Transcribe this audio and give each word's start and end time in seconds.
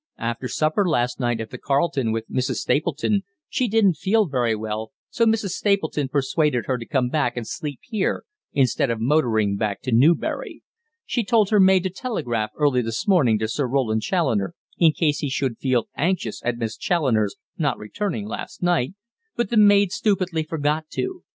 After 0.17 0.47
supper 0.47 0.89
last 0.89 1.19
night 1.19 1.39
at 1.39 1.51
the 1.51 1.59
Carlton 1.59 2.11
with 2.11 2.27
Mrs. 2.27 2.55
Stapleton 2.55 3.21
she 3.47 3.67
didn't 3.67 3.97
feel 3.97 4.25
very 4.25 4.55
well, 4.55 4.91
so 5.11 5.27
Mrs. 5.27 5.49
Stapleton 5.51 6.07
persuaded 6.09 6.65
her 6.65 6.79
to 6.79 6.87
come 6.87 7.09
back 7.09 7.37
and 7.37 7.45
sleep 7.45 7.81
here 7.83 8.23
instead 8.51 8.89
of 8.89 8.99
motoring 8.99 9.57
back 9.57 9.79
to 9.83 9.91
Newbury. 9.91 10.63
She 11.05 11.23
told 11.23 11.51
her 11.51 11.59
maid 11.59 11.83
to 11.83 11.91
telegraph 11.91 12.49
early 12.57 12.81
this 12.81 13.07
morning 13.07 13.37
to 13.37 13.47
Sir 13.47 13.67
Roland 13.67 14.01
Challoner, 14.01 14.55
in 14.79 14.93
case 14.93 15.19
he 15.19 15.29
should 15.29 15.59
feel 15.59 15.87
anxious 15.95 16.41
at 16.43 16.57
Miss 16.57 16.77
Challoner's 16.77 17.35
not 17.59 17.77
returning 17.77 18.25
last 18.25 18.63
night, 18.63 18.95
but 19.35 19.51
the 19.51 19.57
maid 19.57 19.91
stupidly 19.91 20.41
forgot 20.41 20.87
to. 20.93 21.23